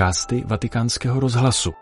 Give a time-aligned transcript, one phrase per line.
[0.00, 1.72] podcasty Vatikánského rozhlasu.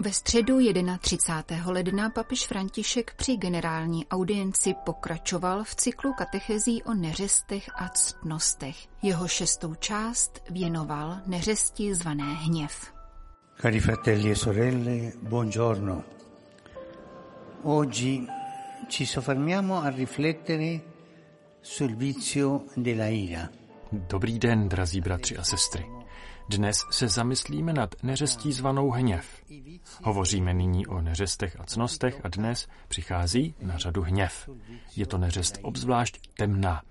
[0.00, 0.58] Ve středu
[1.00, 1.72] 31.
[1.72, 8.76] ledna papež František při generální audienci pokračoval v cyklu katechezí o neřestech a ctnostech.
[9.02, 12.92] Jeho šestou část věnoval neřesti zvané hněv.
[13.60, 16.17] Cari fratelli e sorelle, buongiorno.
[17.62, 18.24] Oggi
[18.86, 20.82] ci soffermiamo a riflettere
[21.60, 23.50] sul vizio della ira.
[23.90, 25.86] Dobrý den, drazí bratři a sestry.
[26.48, 29.42] Dnes se zamyslíme nad neřestí zvanou hněv.
[30.02, 34.48] Hovoříme nyní o neřestech a cnostech a dnes přichází na řadu hněv.
[34.96, 36.82] Je to neřest obzvlášť temná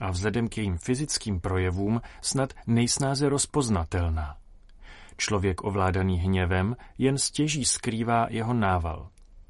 [0.00, 4.36] a vzhledem k jejím fyzickým projevům snad nejsnáze rozpoznatelná.
[5.16, 9.08] Člověk ovládaný hněvem jen stěží skrývá jeho nával.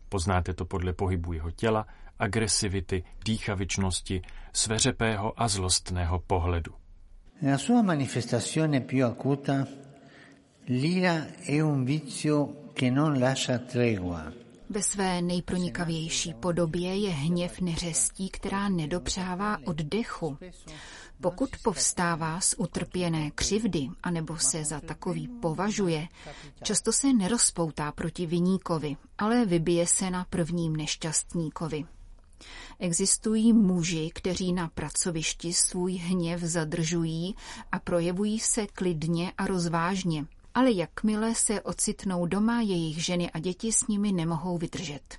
[0.08, 1.86] Poznáte to podle pohybu jeho těla,
[2.19, 4.22] agresivity, dýchavičnosti,
[4.55, 6.74] sveřepého a zlostného pohledu.
[7.42, 9.66] Nella sua manifestazione più acuta,
[10.66, 14.43] l'ira è un vizio che non lascia tregua.
[14.70, 20.38] Ve své nejpronikavější podobě je hněv neřestí, která nedopřává oddechu.
[21.20, 26.08] Pokud povstává z utrpěné křivdy, anebo se za takový považuje,
[26.62, 31.84] často se nerozpoutá proti viníkovi, ale vybije se na prvním nešťastníkovi.
[32.78, 37.34] Existují muži, kteří na pracovišti svůj hněv zadržují
[37.72, 43.72] a projevují se klidně a rozvážně, ale jakmile se ocitnou doma, jejich ženy a děti
[43.72, 45.19] s nimi nemohou vydržet.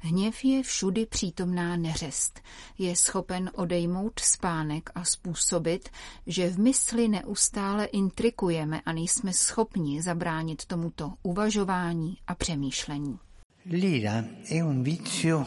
[0.00, 2.40] Hněv je všudy přítomná neřest.
[2.78, 5.88] Je schopen odejmout spánek a způsobit,
[6.26, 13.18] že v mysli neustále intrikujeme a nejsme schopni zabránit tomuto uvažování a přemýšlení.
[13.70, 15.46] L'ira è un vizio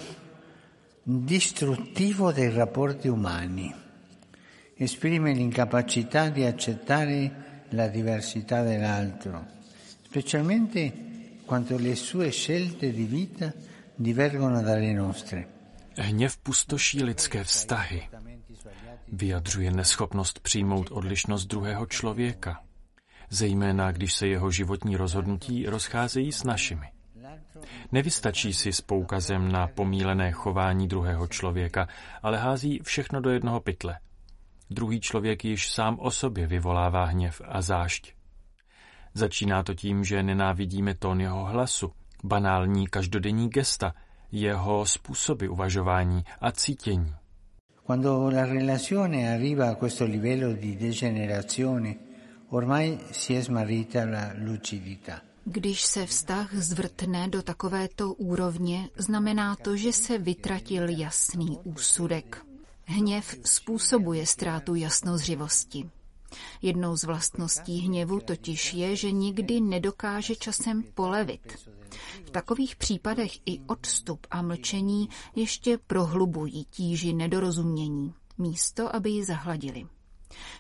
[1.05, 3.73] distruttivo dei rapporti umani.
[4.75, 9.45] Esprime l'incapacità di accettare la diversità dell'altro,
[10.03, 10.93] specialmente
[11.45, 13.53] quando le sue scelte di vita
[13.95, 15.47] divergono dalle nostre.
[15.97, 18.09] Hněv pustoší lidské vztahy.
[19.07, 22.63] Vyjadřuje neschopnost přijmout odlišnost druhého člověka,
[23.29, 26.87] zejména když se jeho životní rozhodnutí rozcházejí s našimi.
[27.91, 31.87] Nevystačí si s poukazem na pomílené chování druhého člověka,
[32.23, 33.99] ale hází všechno do jednoho pytle.
[34.69, 38.13] Druhý člověk již sám o sobě vyvolává hněv a zášť.
[39.13, 41.91] Začíná to tím, že nenávidíme tón jeho hlasu,
[42.23, 43.93] banální každodenní gesta,
[44.31, 47.15] jeho způsoby uvažování a cítění.
[47.85, 51.95] Quando la relazione arriva a questo livello di degenerazione,
[52.49, 55.21] ormai si è smarrita la lucidità.
[55.45, 62.48] Když se vztah zvrtne do takovéto úrovně, znamená to, že se vytratil jasný úsudek.
[62.91, 65.89] Hněv způsobuje ztrátu jasnozřivosti.
[66.61, 71.69] Jednou z vlastností hněvu totiž je, že nikdy nedokáže časem polevit.
[72.25, 79.85] V takových případech i odstup a mlčení ještě prohlubují tíži nedorozumění, místo aby ji zahladili.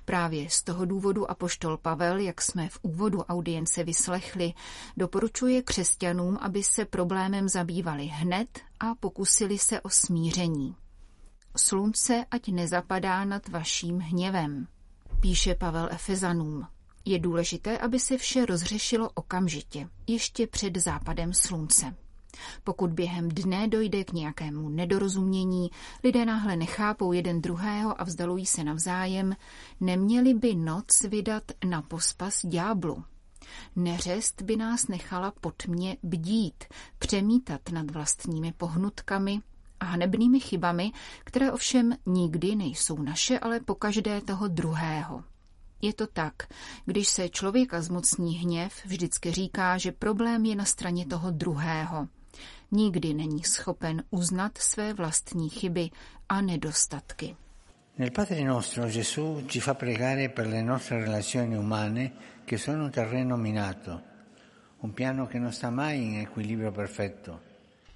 [0.05, 4.53] Právě z toho důvodu apoštol Pavel, jak jsme v úvodu audience vyslechli,
[4.97, 10.75] doporučuje křesťanům, aby se problémem zabývali hned a pokusili se o smíření.
[11.69, 14.67] Slunce ať nezapadá nad vaším hněvem,
[15.19, 16.67] píše Pavel Efezanům.
[17.05, 21.95] Je důležité, aby se vše rozřešilo okamžitě, ještě před západem slunce.
[22.63, 25.69] Pokud během dne dojde k nějakému nedorozumění,
[26.03, 29.35] lidé náhle nechápou jeden druhého a vzdalují se navzájem,
[29.79, 33.03] neměli by noc vydat na pospas ďáblu.
[33.75, 36.63] Neřest by nás nechala pod mě bdít,
[36.99, 39.41] přemítat nad vlastními pohnutkami
[39.79, 40.91] a hanebnými chybami,
[41.23, 45.23] které ovšem nikdy nejsou naše, ale pokaždé toho druhého.
[45.81, 46.33] Je to tak.
[46.85, 52.07] Když se člověka zmocní hněv, vždycky říká, že problém je na straně toho druhého
[52.71, 55.89] nikdy není schopen uznat své vlastní chyby
[56.29, 57.35] a nedostatky.
[57.97, 62.11] Nel Padre nostro Gesù ci fa pregare per le nostre relazioni umane
[62.45, 64.01] che sono un terreno minato,
[64.79, 67.48] un piano che non sta mai in equilibrio perfetto.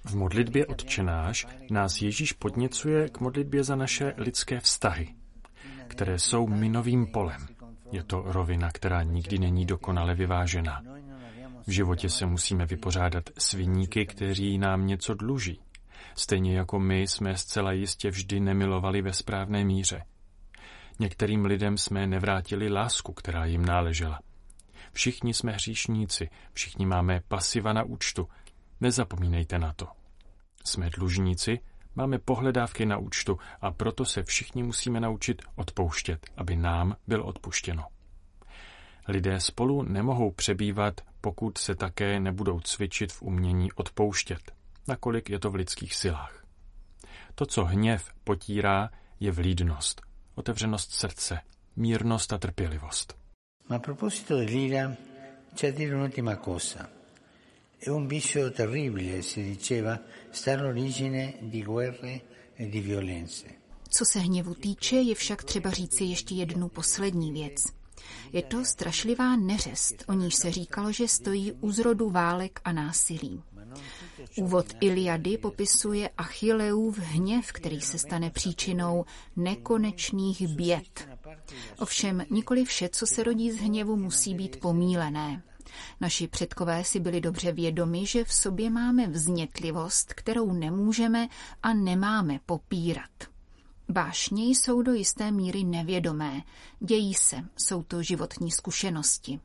[0.04, 5.14] V modlitbě Otčenáš nás Ježíš podněcuje k modlitbě za naše lidské vztahy,
[5.88, 7.46] které jsou minovým polem.
[7.92, 10.82] Je to rovina, která nikdy není dokonale vyvážená.
[11.66, 15.60] V životě se musíme vypořádat s viníky, kteří nám něco dluží.
[16.14, 20.02] Stejně jako my jsme zcela jistě vždy nemilovali ve správné míře.
[20.98, 24.20] Některým lidem jsme nevrátili lásku, která jim náležela.
[24.92, 28.28] Všichni jsme hříšníci, všichni máme pasiva na účtu.
[28.80, 29.86] Nezapomínejte na to.
[30.64, 31.60] Jsme dlužníci,
[31.94, 37.84] máme pohledávky na účtu a proto se všichni musíme naučit odpouštět, aby nám bylo odpuštěno.
[39.08, 44.52] Lidé spolu nemohou přebývat, pokud se také nebudou cvičit v umění odpouštět,
[44.88, 46.44] nakolik je to v lidských silách.
[47.34, 50.02] To, co hněv potírá, je vlídnost,
[50.34, 51.40] otevřenost srdce,
[51.76, 53.18] mírnost a trpělivost.
[53.68, 54.96] Ma proposito dell'ira,
[55.54, 56.88] c'è dire un'ultima cosa.
[57.84, 60.00] È un vizio terribile, si diceva,
[60.30, 63.58] sta all'origine di guerre e di violenze.
[63.88, 67.64] Co se hněvu týče, je však třeba říci ještě jednu poslední věc.
[68.32, 73.42] Je to strašlivá neřest, o níž se říkalo, že stojí u zrodu válek a násilí.
[74.36, 79.04] Úvod Iliady popisuje Achilleův hněv, který se stane příčinou
[79.36, 81.08] nekonečných běd.
[81.78, 85.42] Ovšem nikoli vše, co se rodí z hněvu, musí být pomílené.
[86.00, 91.28] Naši předkové si byli dobře vědomi, že v sobě máme vznětlivost, kterou nemůžeme
[91.62, 93.10] a nemáme popírat.
[93.88, 96.42] Vášně jsou do jisté míry nevědomé,
[96.80, 99.40] dějí se, jsou to životní zkušenosti.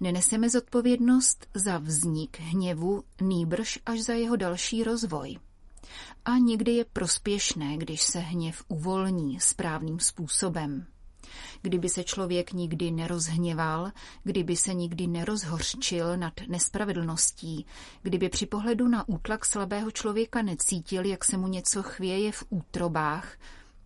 [0.00, 5.38] Neneseme zodpovědnost za vznik hněvu, nýbrž až za jeho další rozvoj.
[6.24, 10.86] A někdy je prospěšné, když se hněv uvolní správným způsobem.
[11.62, 13.92] Kdyby se člověk nikdy nerozhněval,
[14.22, 17.66] kdyby se nikdy nerozhorčil nad nespravedlností,
[18.02, 23.38] kdyby při pohledu na útlak slabého člověka necítil, jak se mu něco chvěje v útrobách,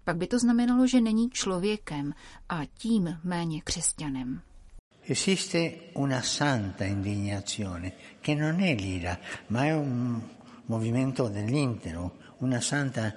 [0.05, 2.15] pak by to znamenalo, že není člověkem
[2.49, 4.41] a tím méně křesťanem.
[5.05, 9.19] Esiste una santa indignazione che non è l'ira,
[9.49, 10.23] ma è un
[10.67, 13.13] movimento dell'intero, una santa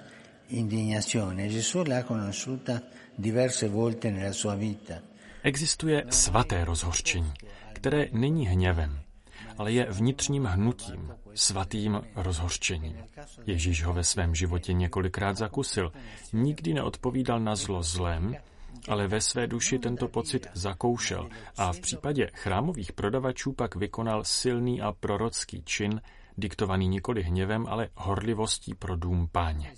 [0.48, 1.48] indignazione.
[1.48, 2.82] Gesù l'ha conosciuta
[5.42, 7.32] Existuje svaté rozhořčení,
[7.72, 9.00] které není hněvem,
[9.58, 12.96] ale je vnitřním hnutím, svatým rozhořčením.
[13.46, 15.92] Ježíš ho ve svém životě několikrát zakusil.
[16.32, 18.36] Nikdy neodpovídal na zlo zlem,
[18.88, 24.80] ale ve své duši tento pocit zakoušel a v případě chrámových prodavačů pak vykonal silný
[24.80, 26.00] a prorocký čin,
[26.38, 29.72] diktovaný nikoli hněvem, ale horlivostí pro dům páně.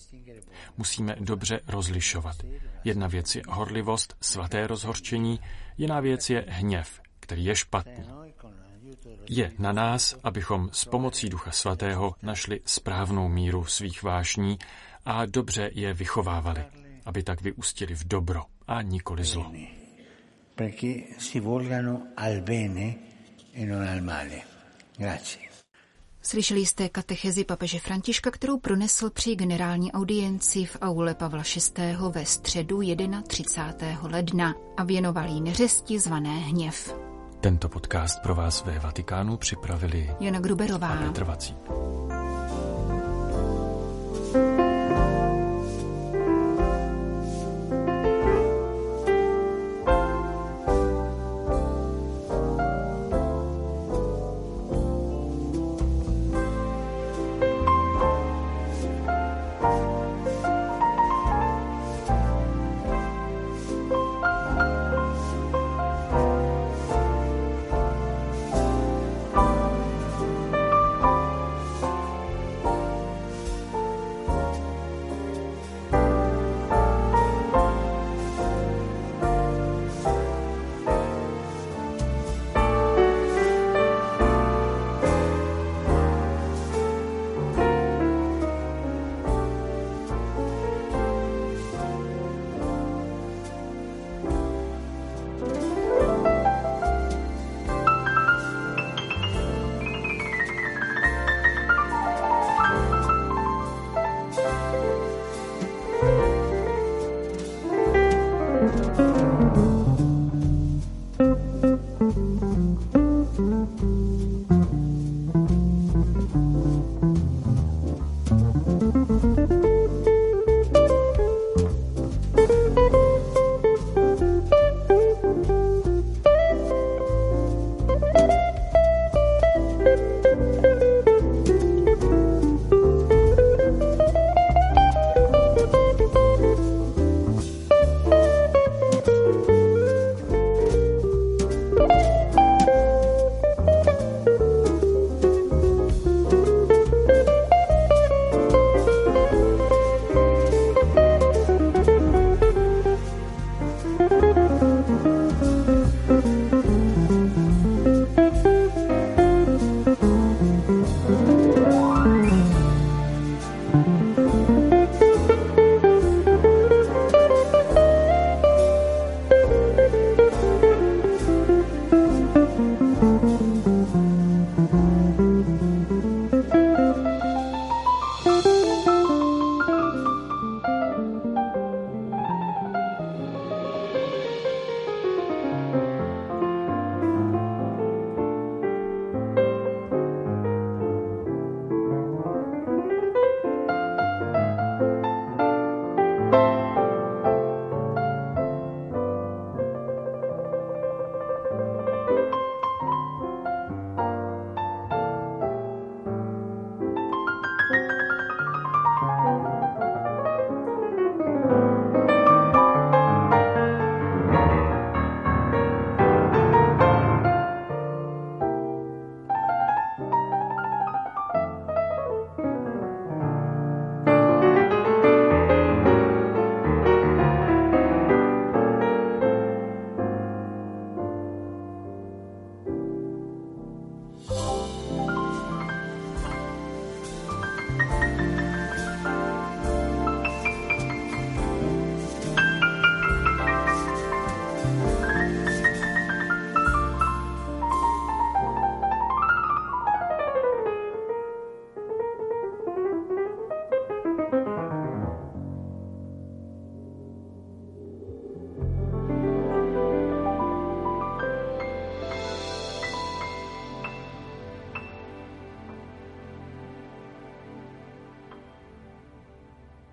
[0.76, 2.36] Musíme dobře rozlišovat.
[2.84, 5.40] Jedna věc je horlivost, svaté rozhorčení,
[5.78, 8.04] jiná věc je hněv, který je špatný.
[9.28, 14.58] Je na nás, abychom s pomocí Ducha Svatého našli správnou míru svých vášní
[15.04, 16.64] a dobře je vychovávali,
[17.04, 19.52] aby tak vyústili v dobro a nikoli zlo.
[20.54, 22.94] Perché si volgano al bene
[23.54, 24.42] e non al male.
[24.98, 25.47] Grazie.
[26.22, 31.42] Slyšeli jste katechezi papeže Františka, kterou pronesl při generální audienci v aule Pavla
[31.78, 31.96] VI.
[32.10, 32.80] ve středu
[33.26, 33.98] 31.
[34.02, 36.94] ledna a věnoval jí neřesti zvané hněv.
[37.40, 41.56] Tento podcast pro vás ve Vatikánu připravili Jana Gruberová a Petr Vacík.